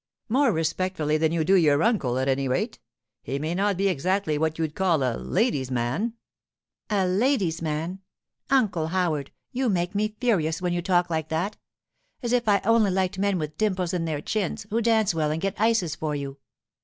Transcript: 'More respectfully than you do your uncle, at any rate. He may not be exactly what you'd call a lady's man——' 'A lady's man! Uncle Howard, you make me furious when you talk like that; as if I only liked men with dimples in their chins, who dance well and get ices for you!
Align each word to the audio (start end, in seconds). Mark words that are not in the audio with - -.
'More 0.29 0.51
respectfully 0.51 1.17
than 1.19 1.31
you 1.31 1.43
do 1.43 1.53
your 1.53 1.83
uncle, 1.83 2.17
at 2.17 2.27
any 2.27 2.47
rate. 2.47 2.79
He 3.21 3.37
may 3.37 3.53
not 3.53 3.77
be 3.77 3.87
exactly 3.87 4.35
what 4.35 4.57
you'd 4.57 4.73
call 4.73 5.03
a 5.03 5.13
lady's 5.15 5.69
man——' 5.69 6.13
'A 6.89 7.05
lady's 7.07 7.61
man! 7.61 7.99
Uncle 8.49 8.87
Howard, 8.87 9.31
you 9.51 9.69
make 9.69 9.93
me 9.93 10.15
furious 10.19 10.59
when 10.59 10.73
you 10.73 10.81
talk 10.81 11.11
like 11.11 11.29
that; 11.29 11.55
as 12.23 12.33
if 12.33 12.47
I 12.49 12.61
only 12.65 12.89
liked 12.89 13.19
men 13.19 13.37
with 13.37 13.59
dimples 13.59 13.93
in 13.93 14.05
their 14.05 14.21
chins, 14.21 14.65
who 14.71 14.81
dance 14.81 15.13
well 15.13 15.29
and 15.29 15.39
get 15.39 15.61
ices 15.61 15.95
for 15.95 16.15
you! 16.15 16.39